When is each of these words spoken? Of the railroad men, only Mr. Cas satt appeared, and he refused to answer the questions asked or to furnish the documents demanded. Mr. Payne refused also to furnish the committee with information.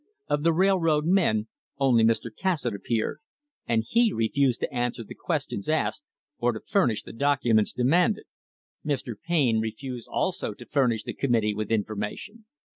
Of 0.27 0.41
the 0.41 0.51
railroad 0.51 1.05
men, 1.05 1.47
only 1.77 2.03
Mr. 2.03 2.35
Cas 2.35 2.63
satt 2.63 2.73
appeared, 2.73 3.19
and 3.67 3.83
he 3.87 4.11
refused 4.11 4.59
to 4.61 4.73
answer 4.73 5.03
the 5.03 5.13
questions 5.13 5.69
asked 5.69 6.01
or 6.39 6.53
to 6.53 6.59
furnish 6.59 7.03
the 7.03 7.13
documents 7.13 7.71
demanded. 7.71 8.25
Mr. 8.83 9.13
Payne 9.23 9.59
refused 9.59 10.07
also 10.09 10.55
to 10.55 10.65
furnish 10.65 11.03
the 11.03 11.13
committee 11.13 11.53
with 11.53 11.69
information. 11.69 12.45